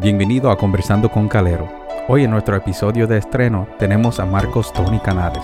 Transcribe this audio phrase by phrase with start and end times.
[0.00, 1.68] Bienvenido a Conversando con Calero.
[2.06, 5.42] Hoy en nuestro episodio de estreno tenemos a Marcos Tony Canales,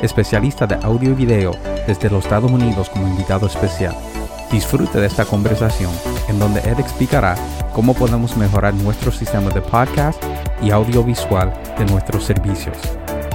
[0.00, 1.52] especialista de audio y video
[1.86, 3.94] desde los Estados Unidos como invitado especial.
[4.50, 5.92] Disfrute de esta conversación
[6.28, 7.36] en donde él explicará
[7.72, 10.20] cómo podemos mejorar nuestro sistema de podcast
[10.60, 12.76] y audiovisual de nuestros servicios.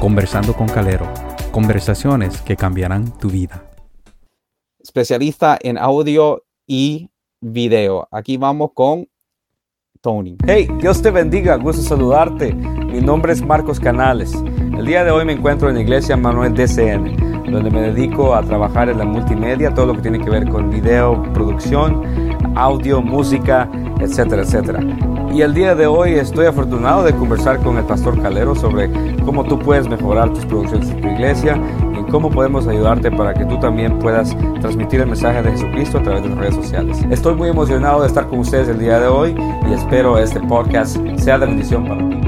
[0.01, 1.07] Conversando con Calero.
[1.53, 3.63] Conversaciones que cambiarán tu vida.
[4.79, 7.09] Especialista en audio y
[7.39, 8.09] video.
[8.11, 9.07] Aquí vamos con
[10.01, 10.37] Tony.
[10.45, 12.53] Hey, Dios te bendiga, gusto saludarte.
[12.53, 14.33] Mi nombre es Marcos Canales.
[14.77, 18.43] El día de hoy me encuentro en la iglesia Manuel DCN, donde me dedico a
[18.43, 22.03] trabajar en la multimedia, todo lo que tiene que ver con video, producción,
[22.55, 24.79] audio, música, etcétera, etcétera.
[25.33, 28.89] Y el día de hoy estoy afortunado de conversar con el pastor Calero sobre
[29.25, 31.61] cómo tú puedes mejorar tus producciones en tu iglesia
[32.07, 36.23] cómo podemos ayudarte para que tú también puedas transmitir el mensaje de Jesucristo a través
[36.23, 37.05] de las redes sociales.
[37.09, 39.35] Estoy muy emocionado de estar con ustedes el día de hoy
[39.69, 42.26] y espero este podcast sea de bendición para ti.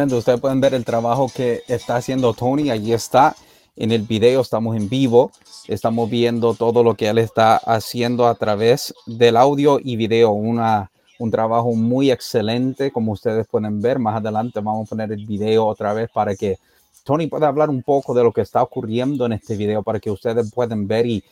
[0.00, 3.36] Ustedes pueden ver el trabajo que está haciendo Tony, allí está
[3.76, 5.30] en el video, estamos en vivo,
[5.68, 10.90] estamos viendo todo lo que él está haciendo a través del audio y video, una,
[11.18, 15.66] un trabajo muy excelente, como ustedes pueden ver, más adelante vamos a poner el video
[15.66, 16.58] otra vez para que
[17.04, 20.10] Tony pueda hablar un poco de lo que está ocurriendo en este video, para que
[20.10, 21.22] ustedes puedan ver y,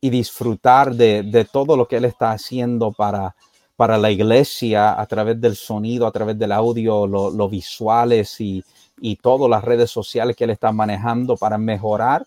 [0.00, 3.36] y disfrutar de, de todo lo que él está haciendo para
[3.76, 8.64] para la iglesia a través del sonido, a través del audio, los visuales y,
[9.00, 12.26] y todas las redes sociales que él está manejando para mejorar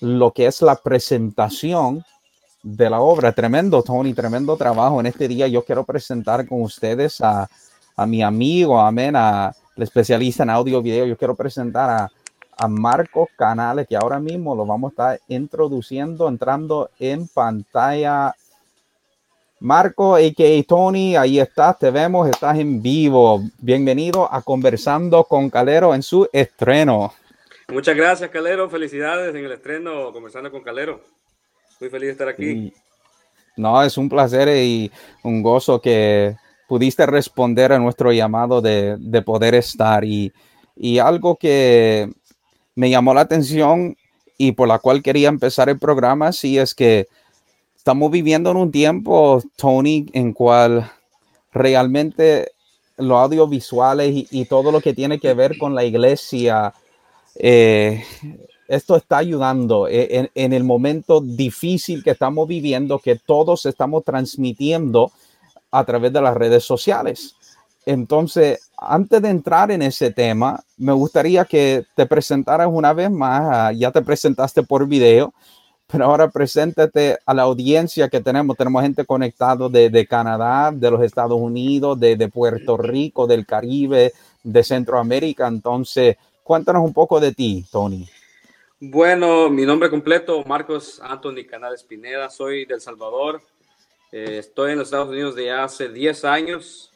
[0.00, 2.04] lo que es la presentación
[2.62, 3.32] de la obra.
[3.32, 5.00] Tremendo, Tony, tremendo trabajo.
[5.00, 7.48] En este día yo quiero presentar con ustedes a,
[7.96, 11.06] a mi amigo, amén, a el especialista en audio video.
[11.06, 12.10] Yo quiero presentar a,
[12.56, 18.34] a Marcos Canales, que ahora mismo lo vamos a estar introduciendo, entrando en pantalla
[19.60, 20.62] Marco, a.k.a.
[20.66, 23.42] Tony, ahí estás, te vemos, estás en vivo.
[23.58, 27.12] Bienvenido a Conversando con Calero en su estreno.
[27.68, 28.70] Muchas gracias, Calero.
[28.70, 31.02] Felicidades en el estreno Conversando con Calero.
[31.78, 32.72] Muy feliz de estar aquí.
[33.54, 34.90] No, es un placer y
[35.22, 40.06] un gozo que pudiste responder a nuestro llamado de, de poder estar.
[40.06, 40.32] Y,
[40.74, 42.10] y algo que
[42.74, 43.94] me llamó la atención
[44.38, 47.08] y por la cual quería empezar el programa, sí es que
[47.80, 50.92] estamos viviendo en un tiempo, Tony, en cual
[51.50, 52.52] realmente
[52.98, 56.74] los audiovisuales y, todo lo que tiene que ver con la iglesia,
[57.36, 58.04] eh,
[58.68, 65.10] esto está ayudando en, en, el momento difícil que estamos viviendo, que todos estamos transmitiendo
[65.70, 67.34] a través de las redes sociales.
[67.86, 73.42] Entonces, antes de entrar en ese tema, me gustaría que te presentaras una vez más.
[73.50, 75.32] Ah, ya te presentaste por video,
[75.90, 78.56] pero ahora preséntate a la audiencia que tenemos.
[78.56, 83.46] Tenemos gente conectado de, de Canadá, de los Estados Unidos, de, de, Puerto Rico, del
[83.46, 85.46] Caribe, de Centroamérica.
[85.48, 88.08] Entonces, cuéntanos un poco de ti, Tony.
[88.78, 93.42] Bueno, mi nombre completo, Marcos Anthony Canales Pineda, soy del Salvador.
[94.12, 96.90] Eh, estoy en los Estados Unidos de hace 10 años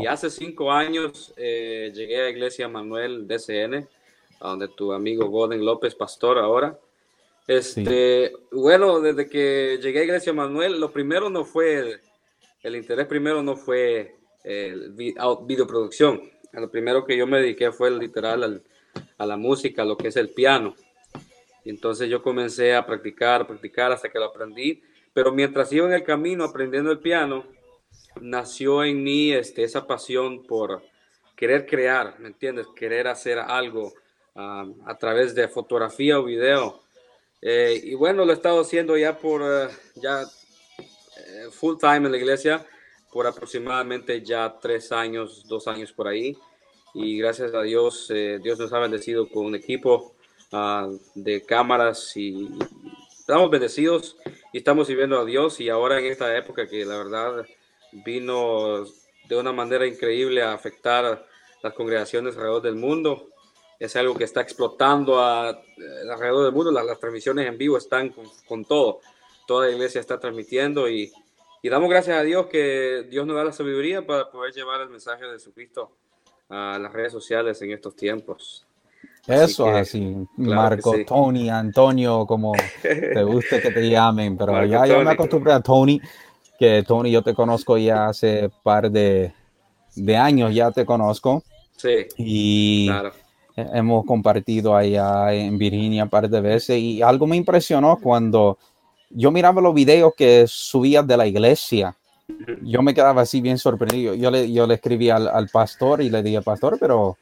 [0.00, 3.88] y hace 5 años eh, llegué a Iglesia Manuel DCN,
[4.40, 6.78] donde tu amigo Golden López, pastor ahora.
[7.46, 12.00] Este, Bueno, desde que llegué a Iglesia Manuel, lo primero no fue,
[12.62, 16.22] el, interés primero no fue el videoproducción.
[16.52, 18.62] Lo primero que yo me dediqué fue literal
[19.18, 20.74] a la música, lo que es el piano.
[21.64, 24.82] Y entonces yo comencé a practicar, practicar hasta que lo aprendí.
[25.12, 27.44] Pero mientras iba en el camino aprendiendo el piano,
[28.20, 30.82] nació en mí este, esa pasión por
[31.36, 32.66] querer crear, ¿me entiendes?
[32.74, 33.92] Querer hacer algo
[34.36, 36.84] a través de fotografía o video.
[37.46, 42.12] Eh, y bueno, lo he estado haciendo ya por eh, ya eh, full time en
[42.12, 42.66] la iglesia
[43.12, 46.38] por aproximadamente ya tres años, dos años por ahí.
[46.94, 48.10] Y gracias a Dios,
[48.42, 50.14] Dios nos ha bendecido con un equipo
[50.52, 52.48] ah, de cámaras y
[53.10, 54.16] estamos bendecidos
[54.52, 55.60] y estamos sirviendo a Dios.
[55.60, 57.46] Y ahora en esta época que la verdad
[57.92, 58.84] vino
[59.28, 61.26] de una manera increíble a afectar
[61.62, 63.28] las congregaciones alrededor del mundo,
[63.78, 66.70] es algo que está explotando a, eh, alrededor del mundo.
[66.70, 68.14] Las, transmisiones en vivo están
[68.46, 69.00] con, todo.
[69.46, 71.12] Toda la iglesia está transmitiendo y,
[71.62, 74.90] y, damos gracias a Dios que Dios nos da la sabiduría para poder llevar el
[74.90, 75.90] mensaje de Jesucristo
[76.48, 78.66] a las redes sociales en estos tiempos.
[79.26, 80.26] Eso así, así.
[80.36, 85.60] Marco, Tony, Antonio, como te guste que te llamen, pero ya yo me acostumbré a
[85.60, 86.00] Tony,
[86.58, 89.32] que Tony yo te conozco ya hace par de,
[89.94, 91.42] de años, ya te conozco.
[91.76, 92.06] Sí.
[92.18, 93.23] Y claro
[93.56, 98.58] hemos compartido allá en Virginia un par de veces y algo me impresionó cuando
[99.10, 101.96] yo miraba los videos que subías de la iglesia.
[102.62, 104.14] Yo me quedaba así bien sorprendido.
[104.14, 107.16] Yo le, yo le escribí al, pastor y le dije, pastor, pero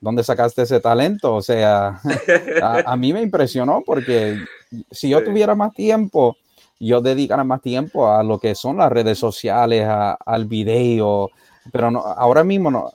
[0.00, 1.34] ¿dónde sacaste ese talento?
[1.34, 2.00] O sea,
[2.62, 4.38] a, mí me impresionó porque
[4.90, 6.36] si yo tuviera más tiempo,
[6.80, 11.30] yo dedicara más tiempo a lo que son las redes sociales, al video,
[11.70, 12.90] pero no, ahora mismo no,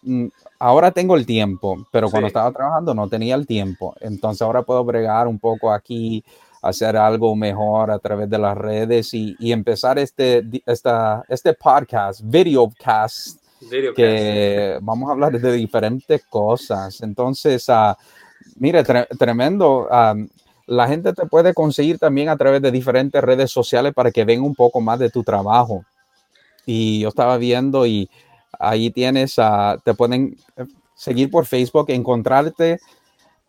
[0.59, 3.95] ahora tengo el tiempo, pero cuando estaba trabajando no tenía el tiempo.
[4.01, 6.23] Entonces ahora puedo bregar un poco aquí,
[6.61, 13.39] hacer algo mejor a través de las redes y, empezar este, esta, este podcast, videocast,
[13.95, 17.01] que vamos a hablar de diferentes cosas.
[17.01, 17.93] Entonces, uh,
[18.57, 18.83] mire,
[19.17, 19.87] tremendo.
[19.89, 20.15] Ah,
[20.67, 24.41] la gente te puede conseguir también a través de diferentes redes sociales para que vean
[24.41, 25.83] un poco más de tu trabajo.
[26.65, 28.09] Y yo estaba viendo y
[28.57, 29.35] Ahí tienes,
[29.83, 30.65] te pueden eh,
[30.95, 32.79] seguir por Facebook, encontrarte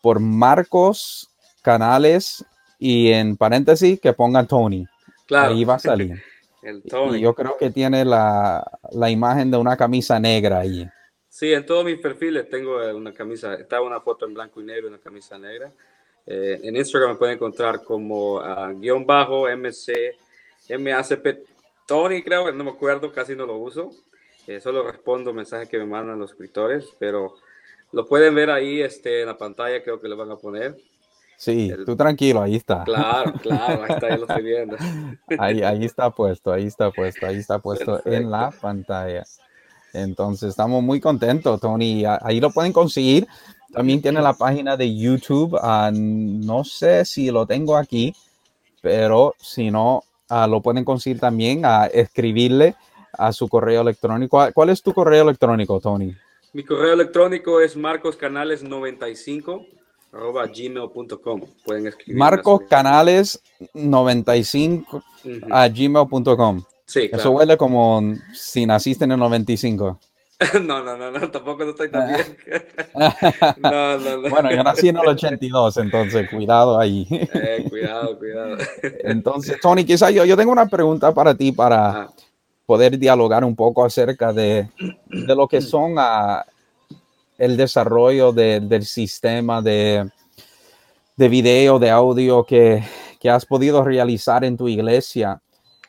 [0.00, 1.28] por Marcos
[1.62, 2.44] Canales
[2.78, 4.86] y en paréntesis que pongan Tony.
[5.26, 5.52] Claro.
[5.52, 6.22] Ahí va a salir.
[6.62, 8.62] Y yo creo que tiene la,
[9.08, 10.86] imagen de una camisa negra ahí.
[11.26, 14.64] Sí, en todos mis perfiles tengo eh, una camisa, está una foto en blanco y
[14.64, 15.72] negro una camisa negra.
[16.26, 20.18] Eh, en Instagram me pueden encontrar como uh, guion bajo MC,
[20.78, 21.46] MACP
[21.86, 23.90] Tony, creo, no me acuerdo, casi no lo uso
[24.58, 27.34] solo respondo mensajes que me mandan los escritores, pero
[27.92, 30.76] lo pueden ver ahí este, en la pantalla, creo que lo van a poner.
[31.36, 32.84] Sí, tú tranquilo, ahí está.
[32.84, 34.76] Claro, claro, ahí está, lo estoy viendo.
[35.38, 39.24] Ahí, ahí está puesto, ahí está puesto, ahí está puesto en la pantalla.
[39.94, 42.04] Entonces, estamos muy contentos, Tony.
[42.20, 43.26] Ahí lo pueden conseguir.
[43.72, 45.58] También tiene la página de YouTube.
[45.62, 48.14] Ah, no sé si lo tengo aquí,
[48.82, 52.74] pero si no, ah, lo pueden conseguir también a escribirle
[53.12, 54.44] a su correo electrónico.
[54.52, 56.12] ¿Cuál es tu correo electrónico, Tony?
[56.52, 59.64] Mi correo electrónico es marcoscanales95
[60.12, 61.40] arroba gmail.com.
[61.64, 62.20] Pueden escribir.
[62.20, 65.02] Marcoscanales95
[65.50, 66.64] a gmail.com.
[66.84, 68.02] Sí, Eso huele como
[68.32, 70.00] si naciste en el 95.
[70.62, 72.24] No, no, no, no, tampoco no estoy tan bien.
[73.58, 74.30] no, no, no.
[74.30, 77.06] Bueno, yo nací en el 82, entonces cuidado ahí.
[77.10, 78.56] Eh, cuidado, cuidado.
[79.04, 82.08] Entonces, Tony, quizá yo, yo tengo una pregunta para ti para,
[82.70, 84.70] poder dialogar un poco acerca de,
[85.08, 86.46] de lo que son ah,
[87.36, 90.08] el desarrollo del sistema de,
[91.16, 92.84] de video, de audio que,
[93.18, 95.42] que, has podido realizar en tu iglesia.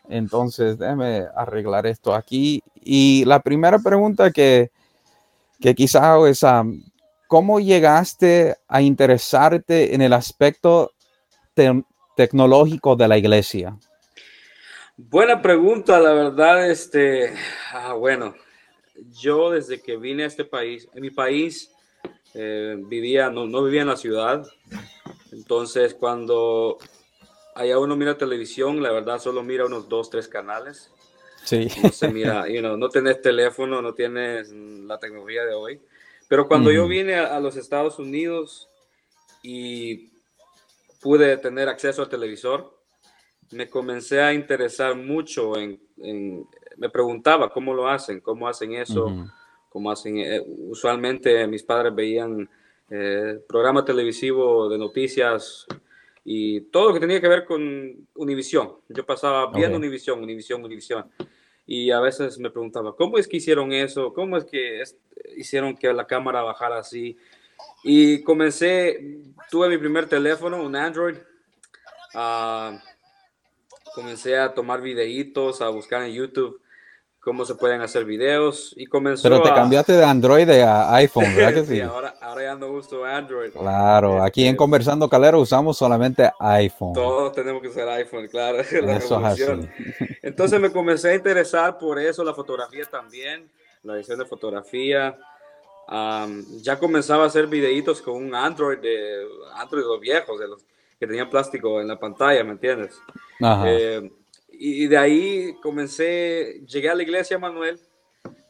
[0.09, 2.63] Entonces, déjame arreglar esto aquí.
[2.73, 4.71] Y la primera pregunta que,
[5.59, 6.63] que quizá es, ah,
[7.27, 10.93] ¿cómo llegaste a interesarte en el aspecto
[12.15, 13.77] tecnológico de la iglesia?
[15.09, 17.33] Buena pregunta, la verdad, este,
[17.73, 18.35] ah, bueno,
[19.19, 21.71] yo desde que vine a este país, en mi país
[22.35, 24.45] eh, vivía, no, no, vivía en la ciudad,
[25.31, 26.77] entonces cuando
[27.55, 30.91] allá uno mira televisión, la verdad solo mira unos dos, tres canales.
[31.45, 31.67] Sí.
[31.81, 35.81] No se mira, you know, no tienes teléfono, no tienes la tecnología de hoy.
[36.27, 38.69] Pero cuando yo vine a, a los Estados Unidos
[39.41, 40.11] y
[41.01, 42.80] pude tener acceso al televisor,
[43.51, 45.79] me comencé a interesar mucho en,
[46.77, 49.27] me preguntaba cómo lo hacen, cómo hacen eso,
[49.69, 52.49] cómo hacen, eh, usualmente mis padres veían
[52.89, 55.65] eh, programa televisivo de noticias
[56.23, 58.73] y todo lo que tenía que ver con Univisión.
[58.89, 61.09] Yo pasaba viendo Univisión, Univisión, Univisión.
[61.65, 64.13] Y a veces me preguntaba, ¿cómo es que hicieron eso?
[64.13, 64.83] ¿Cómo es que
[65.37, 67.17] hicieron que la cámara bajara así?
[67.83, 71.15] Y comencé, tuve mi primer teléfono, un Android.
[72.13, 72.77] Uh,
[73.93, 76.61] comencé a tomar videitos, a buscar en YouTube
[77.21, 81.53] cómo se pueden hacer videos y comenzó Pero te cambiaste de Android a iPhone, ¿verdad
[81.53, 81.79] que sí?
[81.79, 83.51] ahora, ahora, ya no uso Android.
[83.51, 86.93] Claro, aquí en este, Conversando Calero usamos solamente iPhone.
[86.93, 88.57] Todos tenemos que usar iPhone, claro.
[88.81, 89.69] La eso es así.
[90.23, 93.49] Entonces me comencé a interesar por eso, la fotografía también,
[93.83, 95.15] la edición de fotografía.
[96.61, 100.63] ya comenzaba a hacer videitos con un Android de Android los viejos, de los
[101.01, 103.01] que tenían plástico en la pantalla, ¿me entiendes?
[103.65, 104.07] Eh,
[104.51, 107.79] y de ahí comencé, llegué a la iglesia, Manuel.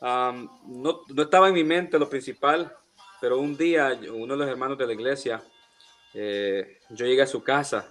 [0.02, 2.76] no, no, estaba en mi mente lo principal,
[3.22, 5.42] pero un día uno de los hermanos de la iglesia,
[6.14, 7.90] eh, yo llegué a su casa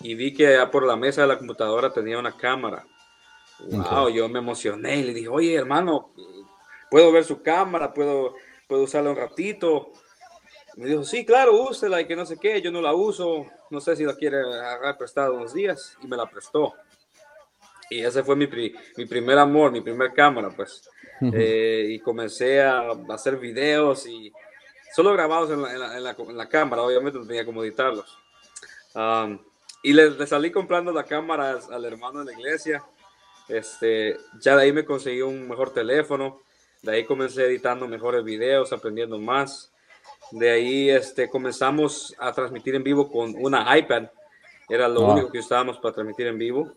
[0.00, 2.86] y vi que por la mesa de la computadora tenía una cámara.
[3.60, 6.12] Wow, yo me emocioné y le dije, oye hermano,
[6.90, 7.94] ¿puedo ver su cámara?
[7.94, 8.34] ¿Puedo,
[8.68, 9.90] puedo usarla un ratito?
[10.76, 13.80] Me dijo, sí, claro, úsela y que no sé qué, yo no la uso, no
[13.80, 16.74] sé si la quiere agarrar prestado unos días y me la prestó.
[17.90, 18.48] Y ese fue mi,
[18.96, 20.88] mi primer amor, mi primer cámara, pues.
[21.20, 24.32] Eh, y comencé a hacer videos y
[24.94, 28.18] solo grabados en la, en la, en la, cámara, obviamente no tenía como editarlos.
[29.82, 32.82] y le, le, salí comprando la cámara al hermano de la iglesia.
[33.48, 36.40] Este, ya de ahí me conseguí un mejor teléfono.
[36.82, 39.71] De ahí comencé editando mejores videos, aprendiendo más.
[40.32, 44.04] De ahí este, comenzamos a transmitir en vivo con una iPad.
[44.66, 46.72] Era lo único que usábamos para transmitir en vivo.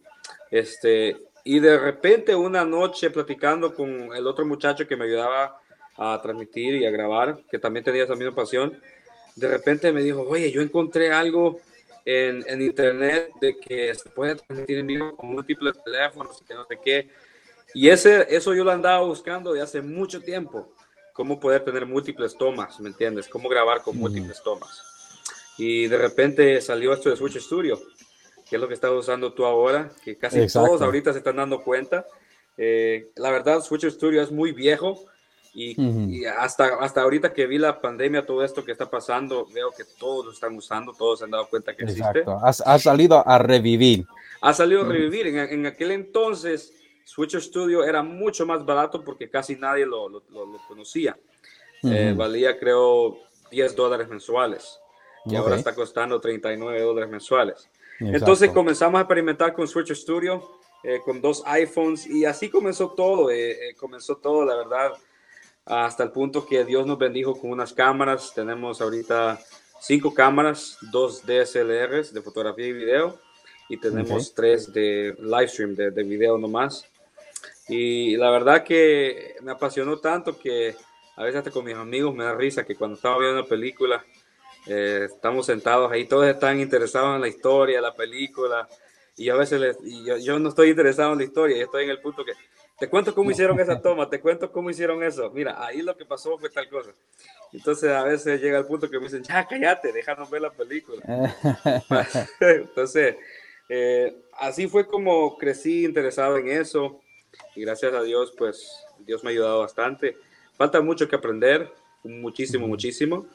[0.51, 5.61] Este, y de repente una noche platicando con el otro muchacho que me ayudaba
[5.95, 8.77] a transmitir y a grabar, que también tenía esa misma pasión,
[9.37, 11.61] de repente me dijo, oye, yo encontré algo
[12.03, 16.65] en, en internet de que se puede transmitir en vivo con múltiples teléfonos, que no
[16.65, 17.09] sé qué.
[17.73, 20.73] Y ese, eso yo lo andaba buscando de hace mucho tiempo
[21.15, 23.29] cómo poder tener múltiples tomas, ¿me entiendes?
[23.29, 24.83] Cómo grabar con múltiples tomas.
[25.57, 27.79] Y de repente salió esto de Switch Studio,
[28.49, 31.63] que es lo que estás usando tú ahora, que casi todos ahorita se están dando
[31.63, 32.05] cuenta.
[32.57, 35.05] Eh, la verdad, Switch Studio es muy viejo
[35.53, 39.85] y, hasta, hasta ahorita que vi la pandemia, todo esto que está pasando, veo que
[39.97, 42.25] todos lo están usando, todos se han dado cuenta que existe.
[42.27, 44.05] Ha, salido a revivir.
[44.41, 45.27] Ha salido a revivir.
[45.27, 46.73] En, en aquel entonces
[47.05, 50.23] Switcher Studio era mucho más barato porque casi nadie lo, lo,
[50.67, 51.17] conocía.
[51.83, 53.19] Eh, valía creo
[53.51, 54.79] 10 dólares mensuales
[55.25, 57.69] y ahora está costando 39 dólares mensuales.
[57.99, 63.29] Entonces comenzamos a experimentar con Switcher Studio, eh, con dos iPhones y así comenzó todo,
[63.29, 64.91] eh, comenzó todo, la verdad,
[65.63, 68.33] hasta el punto que Dios nos bendijo con unas cámaras.
[68.33, 69.39] Tenemos ahorita
[69.79, 73.19] cinco cámaras, dos DSLRs de fotografía y video
[73.69, 76.87] y tenemos tres de live stream de, de video nomás.
[77.67, 80.75] Y la verdad que me apasionó tanto que
[81.15, 84.05] a veces hasta con mis amigos me da risa que cuando estamos viendo una película,
[84.67, 88.67] eh, estamos sentados ahí, todos están interesados en la historia, la película,
[89.15, 89.77] y a veces
[90.21, 92.33] yo, no estoy interesado en la historia, yo estoy en el punto que
[92.77, 96.05] te cuento cómo hicieron esa toma, te cuento cómo hicieron eso, mira, ahí lo que
[96.05, 96.91] pasó fue tal cosa.
[97.53, 101.01] Entonces a veces llega el punto que me dicen, ya cállate, déjanos ver la película.
[102.41, 103.15] Entonces,
[103.69, 106.99] eh, así fue como crecí interesado en eso
[107.55, 110.17] y gracias a Dios, pues Dios me ha ayudado bastante.
[110.53, 111.71] Falta mucho que aprender,
[112.03, 113.25] muchísimo, muchísimo,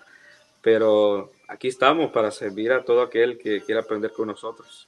[0.62, 4.86] pero aquí estamos para servir a todo aquel que quiera aprender con nosotros.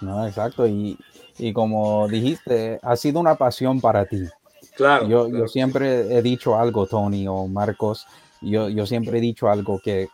[0.00, 0.98] No, exacto, y,
[1.38, 4.24] y como dijiste, ha sido una pasión para ti.
[4.76, 5.08] Claro.
[5.08, 8.06] Yo, yo siempre he dicho algo, Tony o Marcos,
[8.42, 10.08] yo, yo siempre he dicho algo que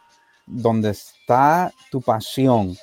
[0.47, 2.77] donde está tu pasión,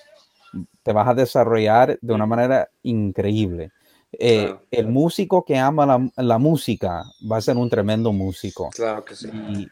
[0.83, 3.71] te vas a desarrollar de una manera increíble.
[4.11, 8.69] Eh, el músico que ama la, música va a ser un tremendo músico.
[8.71, 9.29] Claro que sí.
[9.29, 9.69] Y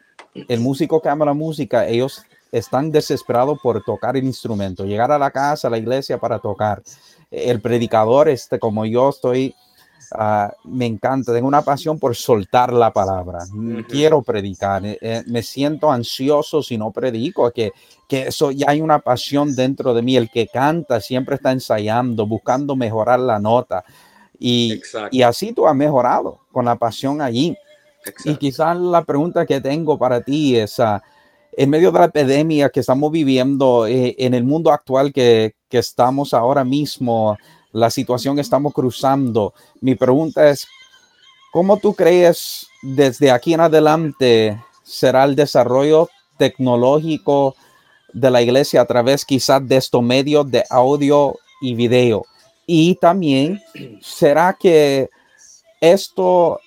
[0.48, 5.18] el músico que ama la música, ellos están desesperados por tocar el instrumento, llegar a
[5.18, 6.82] la casa, a la iglesia para tocar.
[7.30, 9.54] El predicador, este, como yo estoy,
[10.12, 13.40] ah, me encanta, tengo una pasión por soltar la palabra.
[13.88, 17.72] Quiero predicar, eh, eh, me siento ansioso si no predico, que,
[18.08, 20.16] que eso ya hay una pasión dentro de mí.
[20.16, 23.84] El que canta siempre está ensayando, buscando mejorar la nota.
[24.38, 24.80] Y,
[25.10, 27.56] y así tú has mejorado con la pasión allí.
[28.24, 30.98] Y quizás la pregunta que tengo para ti es, uh,
[31.52, 35.78] en medio de la epidemia que estamos viviendo, eh, en el mundo actual que, que,
[35.78, 37.36] estamos ahora mismo,
[37.72, 39.52] la situación que estamos cruzando.
[39.80, 40.66] Mi pregunta es,
[41.52, 47.56] ¿cómo tú crees desde aquí en adelante será el desarrollo tecnológico
[48.12, 52.24] de la iglesia a través quizás de estos medios de audio y video?
[52.70, 53.62] Y también,
[54.02, 55.08] ¿será que
[55.80, 56.60] esto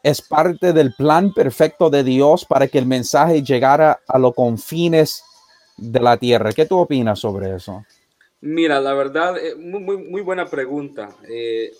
[0.00, 5.24] es parte del plan perfecto de Dios para que el mensaje llegara a los confines
[5.76, 6.52] de la tierra?
[6.52, 7.84] ¿Qué tú opinas sobre eso?
[8.40, 11.08] Mira, la verdad, eh, muy, muy, buena pregunta.
[11.28, 11.72] Eh,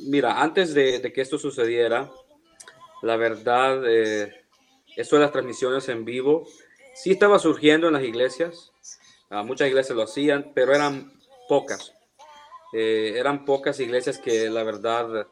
[0.00, 2.10] mira, antes de, que esto sucediera,
[3.02, 4.32] la verdad, eh,
[4.96, 6.48] eso de las transmisiones en vivo
[6.94, 8.72] sí estaba surgiendo en las iglesias.
[9.28, 11.12] Ah, muchas iglesias lo hacían, pero eran
[11.46, 11.92] pocas.
[12.72, 15.26] Eran pocas iglesias que la verdad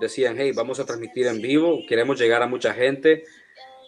[0.00, 3.24] decían, hey, vamos a transmitir en vivo, queremos llegar a mucha gente.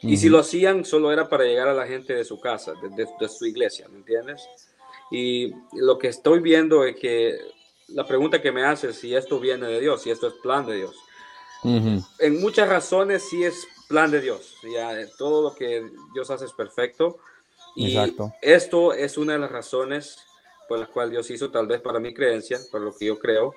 [0.02, 3.28] Y si lo hacían, solo era para llegar a la gente de su casa, de,
[3.28, 4.48] su iglesia, ¿me entiendes?
[5.10, 7.36] Y lo que estoy viendo es que
[7.88, 10.66] la pregunta que me hace es si esto viene de Dios, si esto es plan
[10.66, 10.94] de Dios.
[11.64, 14.54] En muchas razones sí es plan de Dios.
[14.72, 17.18] Ya, todo lo que Dios hace es perfecto.
[17.74, 17.96] Y
[18.42, 20.18] esto es una de las razones
[20.68, 23.54] por las cuales Dios hizo, tal vez para mi creencia, por lo que yo creo,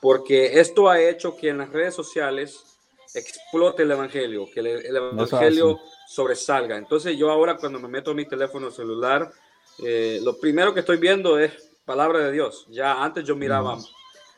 [0.00, 2.78] porque esto ha hecho que en las redes sociales
[3.14, 5.78] explote el evangelio, que el, evangelio
[6.08, 6.76] sobresalga.
[6.76, 9.30] Entonces yo ahora cuando me meto en mi teléfono celular,
[9.82, 11.52] eh, lo primero que estoy viendo es
[11.84, 12.66] palabra de Dios.
[12.70, 13.78] Ya antes yo miraba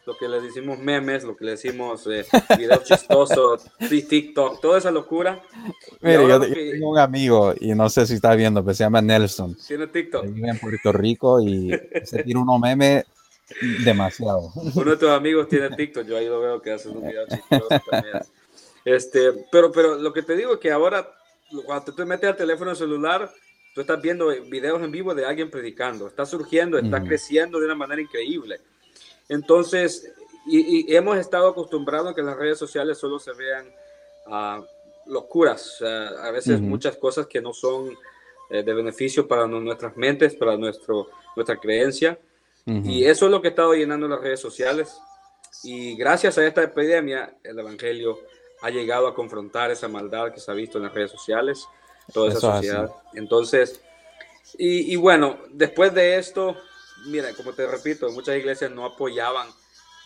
[0.06, 2.25] lo que le decimos memes, lo que le decimos eh,
[2.59, 5.40] videos chistosos, TikTok, toda esa locura.
[6.00, 9.56] Mire, yo, tengo un amigo y no sé si está viendo, pero se llama Nelson.
[9.66, 10.26] Tiene TikTok.
[10.26, 11.71] Vive en Puerto Rico y
[12.04, 13.04] se tiene unos memes
[13.85, 14.50] Demasiado.
[14.75, 17.68] Uno de tus amigos tiene TikTok, yo ahí lo veo que hace un video chistoso
[17.90, 18.21] también.
[18.85, 21.09] Este, pero, pero lo que te digo es que ahora,
[21.64, 23.30] cuando te metes al teléfono celular,
[23.75, 27.75] tú estás viendo videos en vivo de alguien predicando, está surgiendo, está creciendo de una
[27.75, 28.61] manera increíble.
[29.29, 30.12] Entonces,
[30.47, 33.67] y, hemos estado acostumbrados a que las redes sociales solo se vean
[34.26, 34.64] uh,
[35.07, 37.97] locuras, a veces muchas cosas que no son
[38.50, 42.19] eh, de beneficio para nuestras mentes, para nuestro, nuestra creencia.
[42.65, 44.97] Y eso es lo que ha estado llenando las redes sociales.
[45.65, 48.21] Y gracias a esta epidemia, el Evangelio
[48.61, 51.67] ha llegado a confrontar esa maldad que se ha visto en las redes sociales,
[52.13, 52.91] toda esa sociedad.
[53.15, 53.82] Entonces,
[54.58, 56.56] y, bueno, después de esto,
[57.06, 59.49] mira, como te repito, muchas iglesias no apoyaban,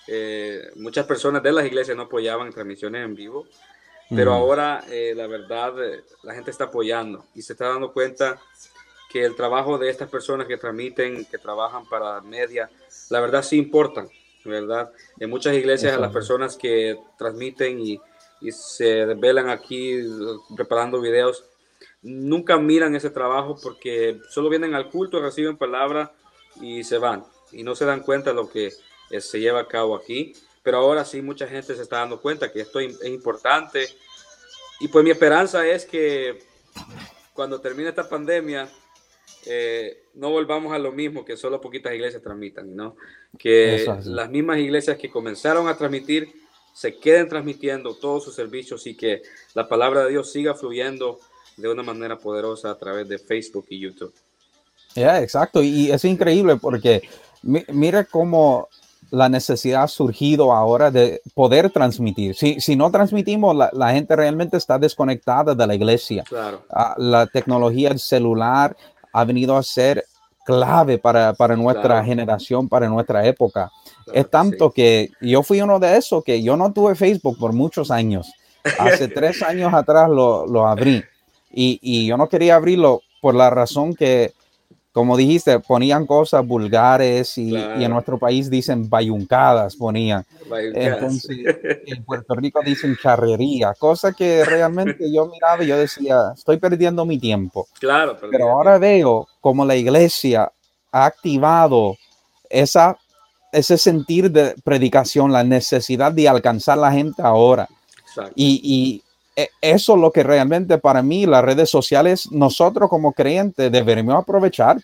[0.07, 3.47] eh, muchas personas de las iglesias no apoyaban transmisiones en vivo,
[4.09, 8.41] pero ahora eh, la verdad, eh, la gente está apoyando y se está dando cuenta
[9.11, 12.71] que el trabajo de estas personas que transmiten, que trabajan para media,
[13.11, 14.09] la verdad sí importan,
[14.45, 14.93] ¿verdad?
[15.19, 18.01] En muchas iglesias a las personas que transmiten y,
[18.41, 20.01] y se desvelan aquí
[20.55, 21.45] preparando videos,
[22.03, 26.13] nunca miran ese trabajo porque solo vienen al culto, reciben palabra
[26.61, 28.73] y se van y no se dan cuenta de lo que
[29.11, 30.35] eh, se lleva a cabo aquí.
[30.63, 33.89] Pero ahora sí mucha gente se está dando cuenta que esto es importante.
[34.81, 36.41] Y pues mi esperanza es que
[37.33, 38.69] cuando termine esta pandemia,
[39.47, 42.97] eh, no volvamos a lo mismo que solo poquitas iglesias transmitan, ¿no?
[43.39, 46.33] Que las mismas iglesias que comenzaron a transmitir
[46.75, 49.23] se queden transmitiendo todos sus servicios y que
[49.55, 51.21] la palabra de Dios siga fluyendo
[51.57, 54.13] de una manera poderosa a través de Facebook y YouTube.
[54.97, 55.63] Ya, exacto.
[55.63, 57.03] Y es increíble porque
[57.43, 58.69] mira cómo
[59.11, 62.35] la necesidad ha surgido ahora de poder transmitir.
[62.35, 66.25] Si, si no transmitimos, la, gente realmente está desconectada de la iglesia.
[66.29, 66.63] Claro.
[66.71, 68.77] Ah, la tecnología celular
[69.13, 70.05] ha venido a ser
[70.45, 73.71] clave para, nuestra generación, para nuestra época.
[74.13, 77.91] es tanto que yo fui uno de esos que yo no tuve Facebook por muchos
[77.91, 78.33] años.
[78.79, 81.03] Hace tres años atrás lo, abrí
[81.53, 84.35] y, y, yo no quería abrirlo por la razón que
[84.97, 90.25] como dijiste, ponían cosas vulgares y, en nuestro país dicen bayuncadas, ponían.
[90.73, 91.37] Entonces,
[91.87, 97.05] en Puerto Rico dicen charrería, cosa que realmente yo miraba y yo decía, estoy perdiendo
[97.05, 97.69] mi tiempo.
[97.79, 100.51] Claro, pero ahora veo como la iglesia
[100.91, 101.99] ha activado
[102.49, 102.97] esa,
[103.53, 107.69] ese sentir de predicación, la necesidad de alcanzar la gente ahora.
[108.35, 109.06] Y, y, e,
[109.61, 114.79] eso es lo que realmente para mí las redes sociales, nosotros como creyentes deberíamos aprovechar,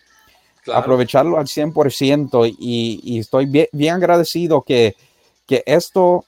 [0.71, 4.95] aprovecharlo al 100% y, y estoy bien, agradecido que,
[5.47, 6.25] que, esto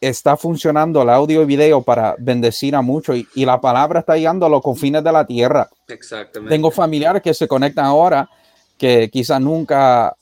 [0.00, 4.46] está funcionando, el audio y video, para bendecir a muchos y, la palabra está llegando
[4.46, 5.68] a los confines de la tierra.
[5.86, 6.54] Exactamente.
[6.54, 8.28] Tengo familiares que se conectan ahora
[8.78, 10.14] que quizás nunca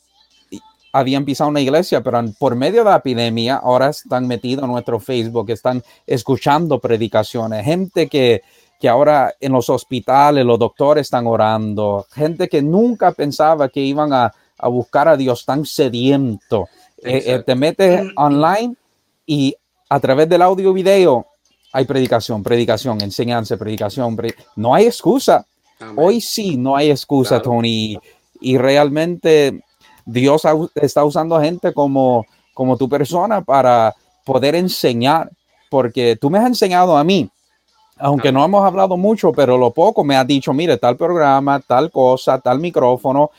[0.99, 4.99] habían pisado una iglesia, pero por medio de la epidemia ahora están metidos en nuestro
[4.99, 8.43] Facebook, están escuchando predicaciones, gente que,
[8.81, 14.13] que ahora en los hospitales los doctores están orando, gente que nunca pensaba que iban
[14.13, 16.69] a, a buscar a Dios tan sediento
[17.03, 18.75] Eh, te metes online
[19.27, 19.55] y
[19.89, 21.27] a través del audio video
[21.73, 24.17] hay predicación, predicación, enseñanza, predicación.
[24.57, 25.45] no hay excusa.
[25.95, 27.99] Hoy sí no hay excusa, Tony.
[28.41, 29.63] Y realmente
[30.07, 30.43] Dios
[30.77, 35.31] está usando a gente como, como tu persona para poder enseñar,
[35.69, 37.29] porque tú me has enseñado a mí,
[37.99, 41.91] aunque no hemos hablado mucho, pero lo poco me has dicho, mire, tal programa, tal
[41.91, 43.31] cosa, tal micrófono,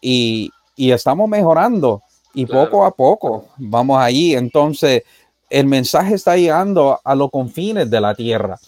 [0.00, 2.02] y, estamos mejorando.
[2.34, 4.34] Y poco a poco vamos ahí.
[4.34, 5.04] Entonces,
[5.48, 8.58] el mensaje está llegando a los confines de la tierra.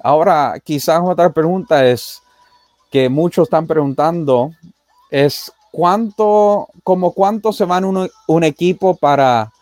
[0.00, 2.22] Ahora, quizás otra pregunta es
[2.90, 4.52] que muchos están preguntando
[5.10, 9.52] es cuánto, cuánto se van un, un equipo para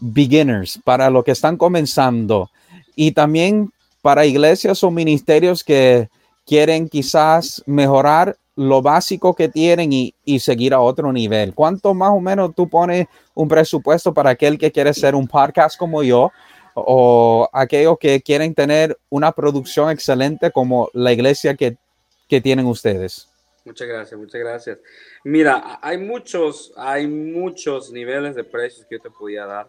[0.00, 2.50] beginners, para los que están comenzando
[2.96, 6.08] y también para iglesias o ministerios que
[6.46, 11.54] quieren quizás mejorar lo básico que tienen y, seguir a otro nivel.
[11.54, 15.78] ¿Cuánto más o menos tú pones un presupuesto para aquel que quiere ser un podcast
[15.78, 16.32] como yo
[16.74, 23.27] o aquellos que quieren tener una producción excelente como la iglesia que tienen ustedes?
[23.68, 24.78] Muchas gracias, muchas gracias.
[25.24, 29.68] Mira, hay muchos, hay muchos niveles de precios que yo te podía dar.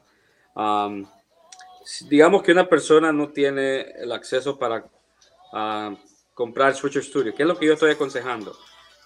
[2.09, 4.85] digamos que una persona no tiene el acceso para
[6.33, 8.55] comprar Switcher Studio, ¿qué es lo que yo estoy aconsejando?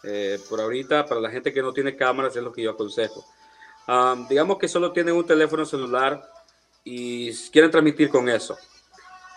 [0.03, 3.25] Eh, por ahorita, para la gente que no tiene cámaras, es lo que yo aconsejo.
[4.29, 6.23] digamos que solo tienen un teléfono celular
[6.83, 8.55] y quieren transmitir con eso.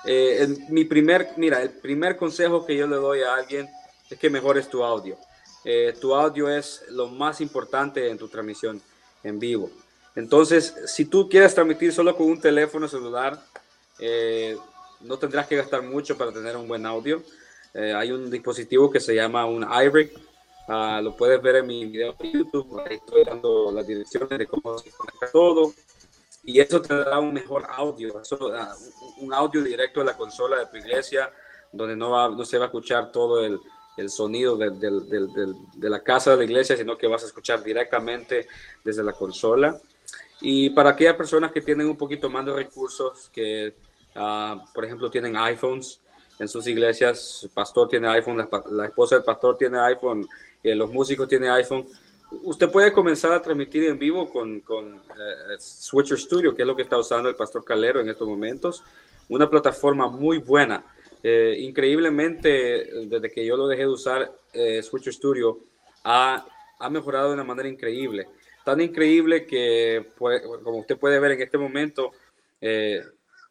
[0.05, 3.67] Eh, mi primer, mira, el primer consejo que yo le doy a alguien
[4.11, 5.17] es que mejores tu audio.
[5.67, 8.81] Eh, tu audio es lo más importante en tu transmisión
[9.23, 9.71] en vivo.
[10.15, 13.39] Entonces, si tú quieres transmitir solo con un teléfono celular,
[15.01, 17.23] no tendrás que gastar mucho para tener un buen audio.
[17.75, 20.11] hay un dispositivo que se llama un iRig
[20.69, 24.47] Ah, lo puedes ver en mi video de YouTube, ahí estoy dando las direcciones de
[24.47, 25.73] cómo se conecta todo.
[26.43, 28.21] Y eso te dará un mejor audio,
[28.53, 28.75] ah,
[29.19, 31.33] un audio directo de la consola de tu iglesia,
[31.71, 33.61] donde no, no se va a escuchar todo el,
[33.97, 38.47] el sonido de, la casa de la iglesia, sino que vas a escuchar directamente
[38.85, 39.81] desde la consola.
[40.41, 43.75] Y para aquellas personas que tienen un poquito más de recursos, que
[44.15, 46.01] uh, por ejemplo tienen iPhones
[46.39, 48.37] en sus iglesias, el pastor tiene iPhone,
[48.71, 50.29] la, esposa del pastor tiene iPhone,
[50.63, 51.87] los músicos tienen iPhone.
[52.43, 56.77] Usted puede comenzar a transmitir en vivo con, con eh, Switcher Studio, que es lo
[56.77, 58.83] que está usando el pastor Calero en estos momentos.
[59.29, 60.85] Una plataforma muy buena.
[61.29, 62.49] Eh, increíblemente,
[63.09, 65.59] desde que yo lo dejé de usar, eh, Switcher Studio
[66.05, 66.47] ha,
[66.79, 68.29] ha, mejorado de una manera increíble.
[68.65, 72.13] Tan increíble que, como usted puede ver en este momento,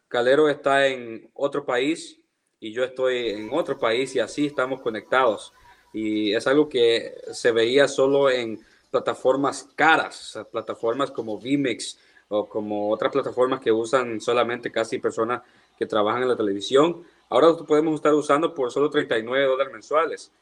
[0.08, 2.18] Calero está en otro país
[2.60, 5.52] y yo estoy en otro país y así estamos conectados
[5.92, 8.58] y es algo que se veía solo en
[8.90, 15.42] plataformas caras, plataformas como Vimix o como otras plataformas que usan solamente casi personas
[15.78, 17.02] que trabajan en la televisión.
[17.28, 20.32] Ahora podemos estar usando por solo 39 dólares mensuales.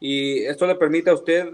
[0.00, 1.50] Y esto le permite a usted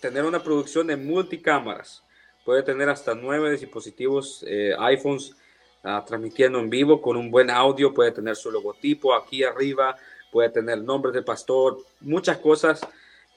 [0.00, 2.02] tener una producción de multicámaras.
[2.44, 5.36] Puede tener hasta nueve dispositivos eh, iPhones
[5.84, 7.92] ah, transmitiendo en vivo con un buen audio.
[7.92, 9.96] Puede tener su logotipo aquí arriba
[10.30, 12.80] puede tener nombres de pastor, muchas cosas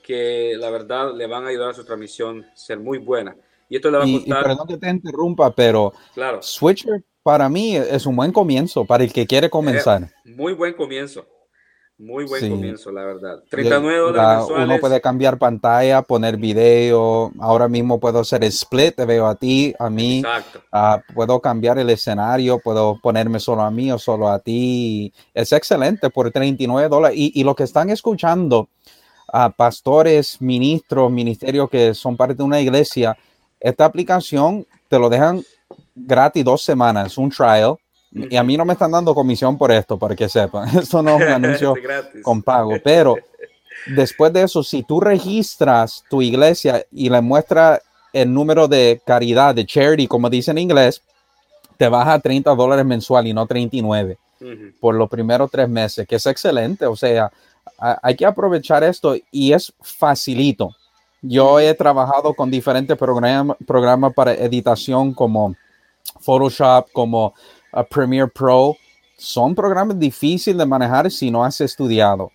[0.03, 3.35] que la verdad le van a ayudar a su transmisión ser muy buena.
[3.69, 4.43] Y esto le va a costar.
[4.43, 6.41] perdón que te interrumpa, pero claro.
[6.41, 10.09] Switcher para mí es un buen comienzo para el que quiere comenzar.
[10.25, 11.25] muy buen comienzo.
[11.97, 13.43] Muy buen comienzo, la verdad.
[13.51, 17.31] 39 dólares Uno puede cambiar pantalla, poner video.
[17.39, 20.17] Ahora mismo puedo hacer split, te veo a ti, a mí.
[20.17, 20.63] Exacto.
[20.71, 25.13] Ah, puedo cambiar el escenario, puedo ponerme solo a mí o solo a ti.
[25.35, 27.15] Es excelente por 39 dólares.
[27.19, 28.67] Y, y los que están escuchando,
[29.31, 33.15] a pastores, ministros, ministerios que son parte de una iglesia,
[33.59, 35.43] esta aplicación te lo dejan
[35.95, 37.77] gratis dos semanas, un trial
[38.11, 40.67] y a mí no me están dando comisión por esto, para que sepan.
[40.77, 41.73] Esto no es un anuncio
[42.21, 42.73] con pago.
[42.83, 43.15] Pero
[43.87, 49.55] después de eso, si tú registras tu iglesia y le muestras el número de caridad,
[49.55, 51.01] de charity, como dice en inglés,
[51.77, 54.17] te baja a 30 dólares mensual y no 39
[54.79, 56.85] por los primeros tres meses, que es excelente.
[56.85, 57.31] O sea,
[57.77, 60.75] hay que aprovechar esto y es facilito.
[61.21, 65.55] Yo he trabajado con diferentes programas para editación como
[66.21, 67.33] Photoshop, como
[67.71, 68.77] a Premiere Pro
[69.21, 72.31] son programas difíciles de manejar si no has estudiado.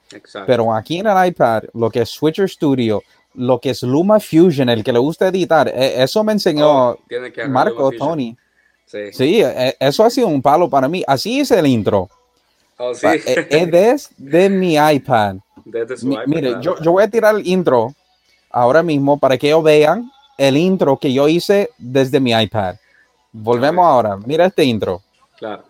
[0.46, 3.02] Pero aquí en el iPad, lo que es Switcher Studio,
[3.34, 6.98] lo que es Luma Fusion, el que le gusta editar, e, eso me enseñó oh,
[7.48, 8.36] Marco Tony.
[8.86, 9.42] Sí.
[9.42, 11.02] E, eso ha sido un palo para mí.
[11.08, 12.08] Así es el intro.
[12.78, 13.06] Oh, sí.
[13.06, 15.38] E, es de, mi iPad.
[16.26, 17.92] mire, yo, yo voy a tirar el intro
[18.48, 22.76] ahora mismo para que ellos vean el intro que yo hice desde mi iPad.
[23.38, 24.16] Volvemos ahora.
[24.16, 25.02] Mira este intro.
[25.36, 25.64] Claro.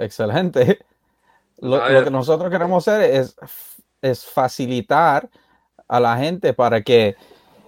[0.00, 0.78] Excelente.
[1.58, 3.36] Lo, que nosotros queremos hacer es,
[4.00, 5.28] es facilitar
[5.86, 7.16] a la gente para que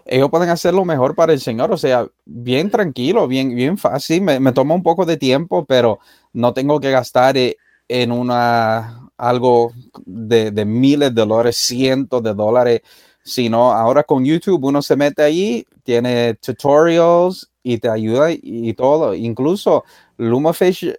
[0.06, 1.70] ellos puedan hacer lo mejor para el Señor.
[1.72, 4.22] O sea, bien tranquilo, bien, bien fácil.
[4.22, 5.98] Me, toma un poco de tiempo, pero
[6.32, 9.72] no tengo que gastar eh, en una algo
[10.06, 12.80] de, de, miles de dólares, cientos de dólares,
[13.22, 19.14] sino ahora con YouTube uno se mete ahí, tiene tutorials y te ayuda y todo.
[19.14, 19.84] Incluso
[20.22, 20.96] LumaFusion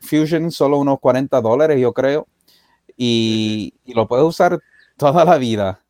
[0.00, 2.26] Fusion, solo unos 40 dólares, yo creo.
[2.96, 4.58] Y, lo puedes usar
[4.96, 5.84] toda la vida.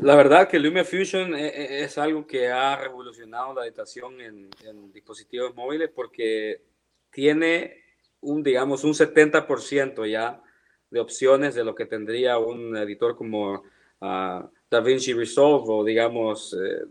[0.00, 4.50] La verdad que LumaFusion e, e, es, algo que ha revolucionado la editación en,
[4.92, 6.62] dispositivos móviles porque
[7.10, 7.82] tiene
[8.20, 10.42] un, digamos, un 70% ya
[10.90, 13.62] de opciones de lo que tendría un editor como
[14.00, 16.84] uh, DaVinci Resolve o, digamos, eh,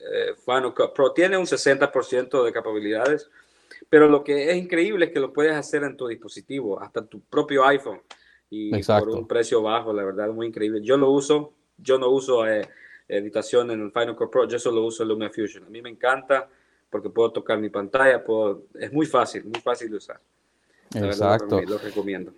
[0.00, 1.12] eh, Final Cut Pro.
[1.12, 3.28] Tiene un 60% de capacidades
[3.88, 7.20] pero lo que es increíble es que lo puedes hacer en tu dispositivo, hasta tu
[7.20, 8.00] propio iPhone.
[8.50, 10.80] Y por un precio bajo, la verdad, muy increíble.
[10.82, 12.66] Yo lo uso, yo no uso eh,
[13.06, 15.64] editación en el Final Cut Pro, yo solo uso Lumia Fusion.
[15.64, 16.48] A mí me encanta
[16.90, 20.20] porque puedo tocar mi pantalla, puedo, es muy fácil, muy fácil de usar.
[20.94, 21.60] Exacto.
[21.60, 22.32] lo, recomiendo.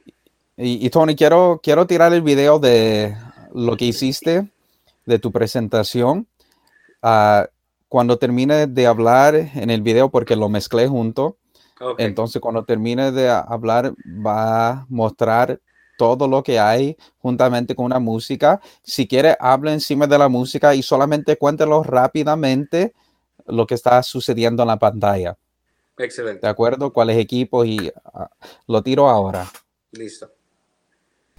[0.57, 3.17] Y, Tony, quiero, quiero tirar el video de
[3.55, 4.49] lo que hiciste,
[5.07, 6.27] de tu presentación.
[7.03, 7.47] Uh,
[7.89, 11.39] cuando termine de hablar en el video, porque lo mezclé junto,
[11.99, 15.61] entonces cuando termine de hablar va a mostrar
[15.97, 18.61] todo lo que hay juntamente con una música.
[18.83, 22.95] Si quiere, hable encima de la música y solamente cuéntelo rápidamente
[23.47, 25.37] lo que está sucediendo en la pantalla.
[25.99, 26.41] Excelente.
[26.41, 26.93] ¿De acuerdo?
[26.93, 27.67] ¿Cuáles equipos?
[27.67, 28.31] Y ah,
[28.67, 29.47] lo tiro ahora.
[29.93, 30.31] Listo.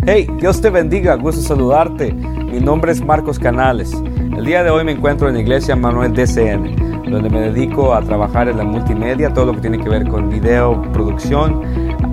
[0.08, 2.12] Hey, Dios te bendiga, gusto saludarte.
[2.12, 3.94] Mi nombre es Marcos Canales.
[4.36, 8.02] El día de hoy me encuentro en la iglesia Manuel DCN, donde me dedico a
[8.02, 11.62] trabajar en la multimedia, todo lo que tiene que ver con video, producción,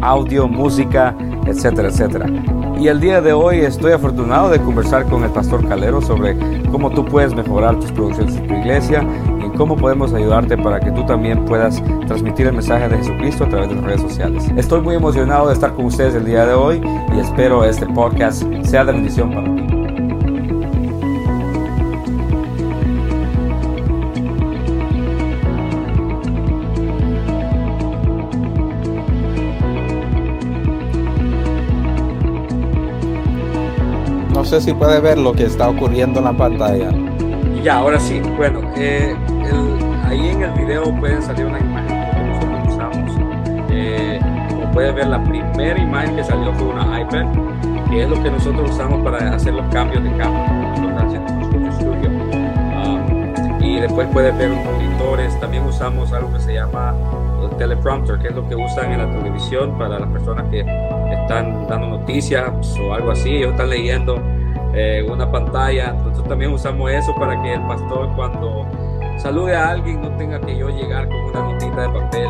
[0.02, 2.26] audio, música, etcétera, etcétera.
[2.78, 6.36] Y el día de hoy estoy afortunado de conversar con el pastor Calero sobre
[6.70, 9.00] cómo tú puedes mejorar tus producciones en tu iglesia
[9.58, 13.68] cómo podemos ayudarte para que tú también puedas transmitir el mensaje de Jesucristo a través
[13.68, 14.50] de las redes sociales.
[14.56, 16.80] Estoy muy emocionado de estar con ustedes el día de hoy
[17.14, 19.68] y espero este podcast sea de bendición para ti.
[34.48, 36.90] sé si puede ver lo que está ocurriendo en la pantalla.
[37.62, 38.20] Ya, ahora sí.
[38.38, 39.14] Bueno, eh,
[40.08, 43.12] ahí en el video pueden salir una imagen que nosotros usamos.
[43.70, 47.26] Eh, como pueden ver, la primera imagen que salió fue una iPad,
[47.90, 50.08] que es lo que nosotros usamos para hacer los cambios de.
[51.72, 52.08] Studio.
[52.08, 55.38] Um, y después pueden ver monitores.
[55.40, 56.94] También usamos algo que se llama
[57.42, 61.66] el teleprompter, que es lo que usan en la televisión para las personas que están
[61.68, 64.20] dando noticias o algo así, ellos están leyendo
[64.74, 65.92] eh, una pantalla.
[65.92, 68.66] Nosotros también usamos eso para que el pastor cuando
[69.18, 72.28] salude a alguien no tenga que yo llegar con una notita de papel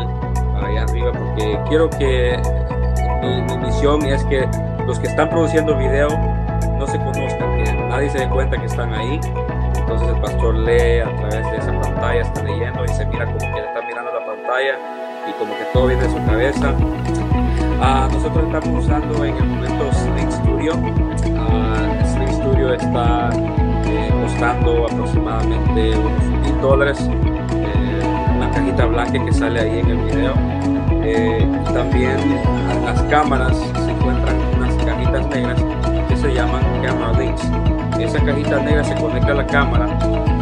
[0.61, 2.39] allá arriba, porque quiero que
[3.21, 4.47] mi, misión es que
[4.85, 6.09] los que están produciendo video
[6.77, 9.19] no se conozcan, que nadie se dé cuenta que están ahí.
[9.77, 13.37] Entonces el pastor lee a través de esa pantalla, está leyendo y se mira como
[13.37, 14.77] que está mirando la pantalla
[15.27, 16.73] y como que todo viene de su cabeza.
[17.81, 20.73] Ah, nosotros estamos usando en el momento Sling Studio.
[20.75, 23.29] Uh, Studio está
[24.29, 26.99] costando aproximadamente unos mil dólares.
[27.01, 30.33] Eh, una cajita blanca que sale ahí en el video.
[31.03, 32.17] Eh, también
[32.85, 35.63] las cámaras se encuentran unas cajitas negras
[36.07, 37.43] que se llaman Camera Links.
[37.99, 39.87] Esa cajita negra se conecta a la cámara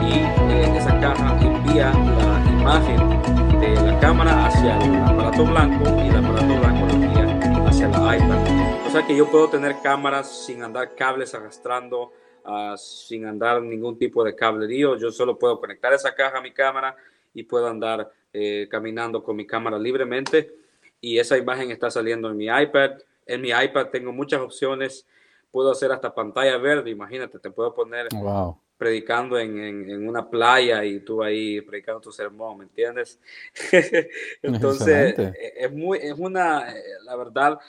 [0.04, 6.18] y esa caja envía la imagen de la cámara hacia el aparato blanco y el
[6.18, 8.38] aparato blanco lo envía hacia la iPad.
[8.86, 12.12] O sea que yo puedo tener cámaras sin andar cables arrastrando,
[12.48, 14.98] uh, sin andar ningún tipo de cablerío.
[14.98, 16.96] Yo solo puedo conectar esa caja a mi cámara
[17.34, 20.54] y puedo andar eh, caminando con mi cámara libremente.
[21.00, 22.92] Y esa imagen está saliendo en mi iPad.
[23.26, 25.06] En mi iPad tengo muchas opciones.
[25.52, 26.90] Puedo hacer hasta pantalla verde.
[26.90, 28.08] Imagínate, te puedo poner
[28.78, 33.20] predicando en, una playa y tú ahí predicando tu sermón, ¿me entiendes?
[34.42, 35.16] Entonces,
[35.56, 36.72] es muy, es una,
[37.04, 37.60] la verdad,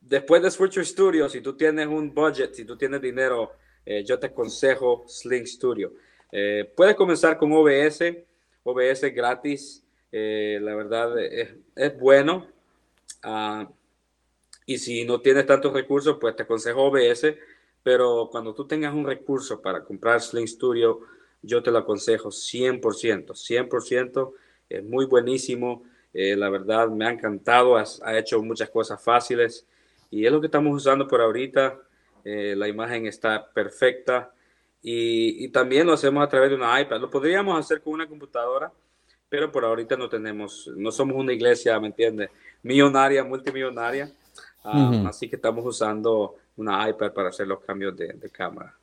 [0.00, 3.52] después de Switcher Studio, si tú tienes un budget, si tú tienes dinero,
[3.84, 5.92] eh, yo te aconsejo Sling Studio.
[6.32, 8.02] Eh, puedes comenzar con OBS,
[8.62, 12.46] OBS gratis, eh, la verdad es, es bueno.
[13.22, 13.68] Ah,
[14.66, 17.34] y si no tienes tantos recursos, pues te aconsejo OBS,
[17.82, 21.00] pero cuando tú tengas un recurso para comprar Sling Studio,
[21.42, 24.32] yo te lo aconsejo 100%, 100%,
[24.68, 29.66] es muy buenísimo, la verdad me ha encantado, ha hecho muchas cosas fáciles
[30.10, 31.80] y es lo que estamos usando por ahorita.
[32.24, 34.32] Eh, la imagen está perfecta
[34.82, 37.00] y, también lo hacemos a través de una iPad.
[37.00, 38.72] Lo podríamos hacer con una computadora,
[39.28, 42.30] pero por ahorita no tenemos, no somos una iglesia, ¿me entiendes?
[42.62, 44.10] Millonaria, multimillonaria.
[44.64, 48.74] Ah, así que estamos usando una iPad para hacer los cambios de, cámara.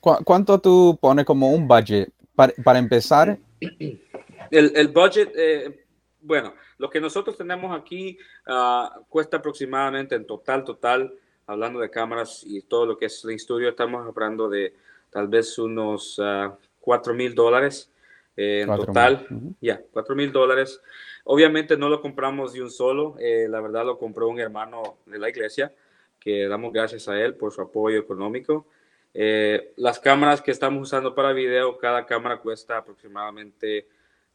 [0.00, 3.38] ¿Cuánto tú pones como un budget para, empezar?
[3.60, 5.84] El, el budget, eh,
[6.20, 11.14] bueno, lo que nosotros tenemos aquí ah, cuesta aproximadamente en total, total,
[11.46, 14.74] hablando de cámaras y todo lo que es Sling Studio, estamos hablando de
[15.10, 17.90] tal vez unos uh, 4 mil dólares
[18.36, 19.26] eh, en total.
[19.60, 20.80] Ya, 4 mil dólares.
[21.24, 25.18] Obviamente no lo compramos de un solo, eh, la verdad lo compró un hermano de
[25.18, 25.72] la iglesia,
[26.20, 28.66] que damos gracias a él por su apoyo económico.
[29.14, 33.86] Eh, las cámaras que estamos usando para video, cada cámara cuesta aproximadamente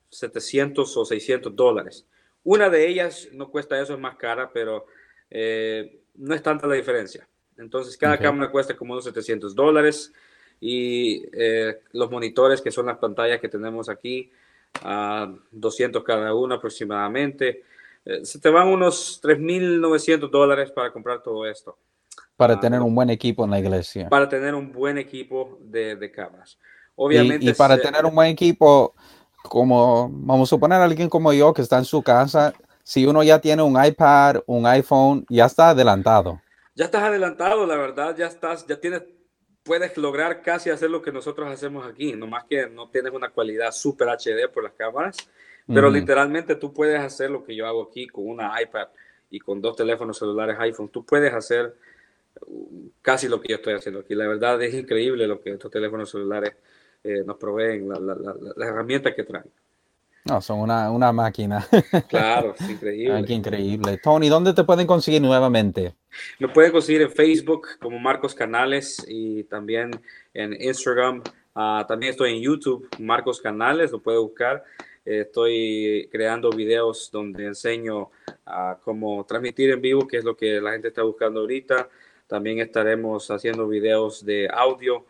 [0.10, 2.08] 700 o 600 dólares.
[2.44, 4.86] Una de ellas no cuesta eso, es más cara, pero
[5.30, 7.28] eh, no es tanta la diferencia.
[7.58, 10.14] Entonces, cada cámara cuesta como unos 700 dólares
[10.62, 14.32] y eh, los monitores, que son las pantallas que tenemos aquí,
[14.82, 17.64] a 200 cada uno aproximadamente.
[18.06, 21.78] Eh, se te van unos 3.900 dólares para comprar todo esto.
[22.38, 24.08] Para ah, tener un buen equipo en la iglesia.
[24.08, 26.58] Para tener un buen equipo de, cámaras.
[26.96, 27.46] Obviamente.
[27.46, 28.96] Y, para tener un buen equipo,
[29.44, 32.54] como vamos a suponer alguien como yo que está en su casa,
[32.90, 36.42] si uno ya tiene un iPad, un iPhone, ya está adelantado.
[36.74, 39.04] Ya estás adelantado, la verdad, ya estás, ya tienes,
[39.62, 43.72] puedes lograr casi hacer lo que nosotros hacemos aquí, nomás que no tienes una cualidad
[43.74, 45.18] super HD por las cámaras,
[45.68, 48.88] pero literalmente tú puedes hacer lo que yo hago aquí con una iPad
[49.30, 51.76] y con dos teléfonos celulares iPhone, tú puedes hacer
[52.48, 54.16] uh, casi lo que yo estoy haciendo aquí.
[54.16, 56.56] La verdad es increíble lo que estos teléfonos celulares
[57.04, 59.46] eh, nos proveen, las la, herramientas que traen.
[60.30, 61.68] No, son una, máquina.
[62.08, 63.24] Claro, es increíble.
[63.26, 63.98] Qué increíble.
[63.98, 65.96] Tony, ¿dónde te pueden conseguir nuevamente?
[66.38, 69.90] Me pueden conseguir en Facebook como Marcos Canales y también
[70.36, 71.24] en Instagram.
[71.56, 74.64] Ah, también estoy en YouTube, Marcos Canales, lo puede buscar.
[75.04, 78.12] Eh, estoy creando videos donde enseño
[78.46, 81.90] a cómo transmitir en vivo, que es lo que la gente está buscando ahorita.
[82.28, 85.06] También estaremos haciendo videos de audio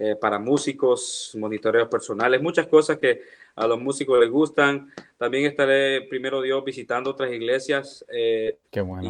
[0.00, 3.22] eh, para músicos, monitoreos personales, muchas cosas que
[3.54, 4.92] a los músicos les gustan.
[5.16, 8.58] También estaré primero Dios visitando otras iglesias, eh,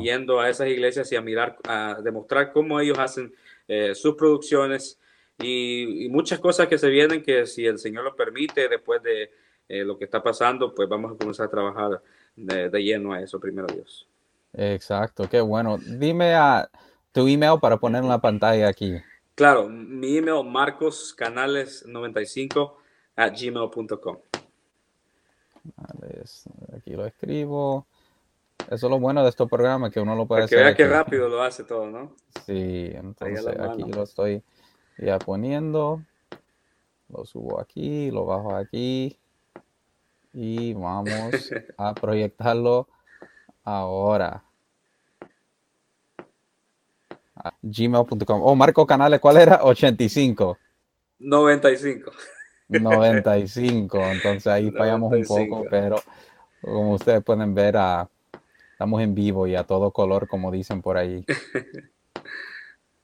[0.02, 3.35] yendo a esas iglesias y a mirar, a demostrar cómo ellos hacen
[3.68, 4.98] eh, sus producciones
[5.38, 9.30] y, muchas cosas que se vienen que si el Señor lo permite, después de
[9.66, 12.02] lo que está pasando, pues vamos a comenzar a trabajar
[12.37, 14.07] de, de lleno a eso, primero Dios.
[14.52, 15.78] Exacto, qué bueno.
[15.78, 16.68] Dime a
[17.12, 18.94] tu email para poner en la pantalla aquí.
[19.35, 22.74] Claro, mi email marcoscanales95
[23.16, 24.18] at gmail.com.
[26.77, 27.87] Aquí lo escribo.
[28.70, 30.59] Eso es lo bueno de estos programas, que uno lo puede hacer.
[30.59, 32.12] Que vea qué rápido lo hace todo, ¿no?
[32.46, 34.42] Sí, entonces aquí lo estoy
[34.98, 36.03] ya poniendo.
[37.09, 39.18] Lo subo aquí, lo bajo aquí.
[40.33, 42.88] Y vamos a proyectarlo
[43.64, 44.44] ahora
[47.62, 48.40] gmail.com.
[48.42, 49.62] Oh, Marco Canales, ¿cuál era?
[49.62, 50.59] 85.
[51.18, 52.12] 95.
[52.68, 53.98] 95.
[53.98, 55.96] Entonces ahí fallamos un poco, pero
[56.61, 58.09] como ustedes pueden ver, ah,
[58.72, 61.24] estamos en vivo y a todo color, como dicen por ahí.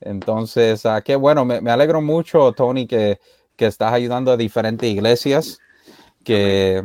[0.01, 3.19] Entonces, uh, qué bueno, me, alegro mucho, Tony, que,
[3.55, 5.61] que, estás ayudando a diferentes iglesias,
[6.25, 6.83] que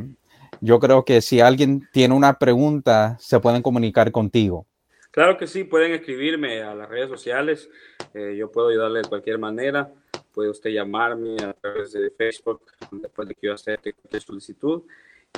[0.60, 4.66] yo creo que si alguien tiene una pregunta, se pueden comunicar contigo.
[5.12, 7.70] Claro que sí, pueden escribirme a las redes sociales.
[8.14, 9.90] Eh, yo puedo ayudarle de cualquier manera.
[10.36, 12.62] Puede usted llamarme a través de Facebook
[12.92, 14.84] después de que yo acepte cualquier solicitud.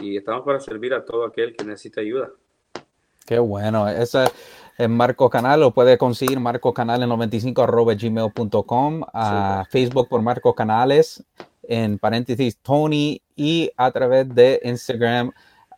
[0.01, 2.31] Y estamos para servir a todo aquel que necesita ayuda.
[3.25, 3.87] Qué bueno.
[3.87, 4.25] Ese
[4.77, 5.59] es Marco Canal.
[5.59, 9.03] Lo puede conseguir Marco Canales 95 gmail.com.
[9.13, 11.23] A Facebook por Marco Canales.
[11.61, 13.21] En paréntesis Tony.
[13.35, 15.31] Y a través de Instagram.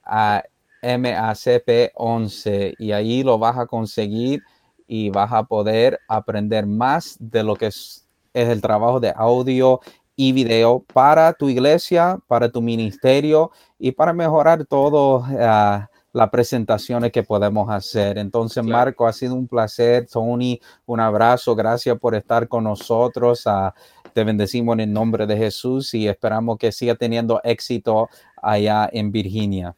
[0.04, 0.44] a
[0.82, 4.44] MACP11 y ahí lo vas a conseguir
[4.88, 9.80] y vas a poder aprender más de lo que es, el trabajo de audio
[10.16, 15.20] y video para tu iglesia, para tu ministerio y para mejorar todo.
[15.20, 18.18] Uh, las presentaciones que podemos hacer.
[18.18, 20.08] Entonces, Marco, ha sido un placer.
[20.08, 21.56] Tony, un abrazo.
[21.56, 23.46] Gracias por estar con nosotros.
[23.46, 23.70] Uh,
[24.14, 28.10] te bendecimos en el nombre de Jesús y esperamos que siga teniendo éxito
[28.42, 29.76] allá en Virginia.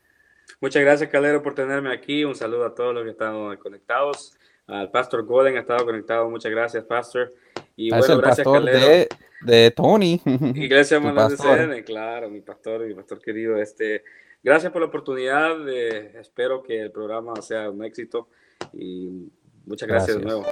[0.60, 2.24] Muchas gracias, Calero, por tenerme aquí.
[2.24, 4.38] Un saludo a todos los que están conectados.
[4.68, 6.30] Al pastor Golden ha estado conectado.
[6.30, 7.34] Muchas gracias, pastor.
[7.76, 9.10] Y bueno, el gracias, pastor de,
[9.42, 10.22] de, Tony.
[10.56, 13.58] Iglesia Manuel de CN, claro, mi pastor, mi pastor querido.
[13.58, 14.04] Este,
[14.44, 15.68] gracias por la oportunidad.
[15.70, 18.30] espero que el programa sea un éxito.
[18.74, 19.30] Y
[19.66, 20.46] muchas gracias, de nuevo.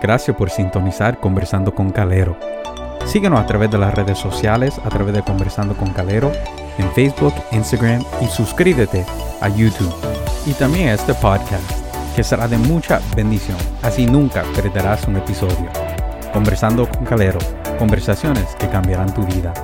[0.00, 2.36] Gracias por sintonizar Conversando con Calero.
[3.04, 6.30] Síguenos a través de las redes sociales, a través de Conversando con Calero,
[6.78, 9.04] en Facebook, Instagram y suscríbete
[9.40, 9.92] a YouTube.
[10.46, 11.87] Y también a este podcast,
[12.18, 15.70] que será de mucha bendición, así nunca perderás un episodio.
[16.32, 17.38] Conversando con Calero,
[17.78, 19.54] conversaciones que cambiarán tu vida.